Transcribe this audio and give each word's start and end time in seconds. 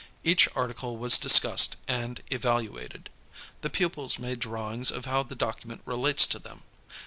Each 0.23 0.49
Article 0.55 0.97
was 0.97 1.19
discussed 1.19 1.75
and 1.87 2.23
evaluated. 2.31 3.11
The 3.61 3.69
pupils 3.69 4.17
made 4.17 4.39
drawings 4.39 4.89
of 4.89 5.05
how 5.05 5.21
the 5.21 5.35
document 5.35 5.81
relates 5.85 6.25
to 6.33 6.39
them. 6.39 6.63